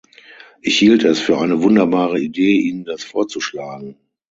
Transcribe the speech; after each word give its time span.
Ich 0.63 0.79
hielt 0.79 1.03
es 1.03 1.19
für 1.19 1.37
eine 1.37 1.61
wunderbare 1.61 2.19
Idee, 2.19 2.55
Ihnen 2.57 2.85
das 2.85 3.03
vorzuschlagen. 3.03 3.97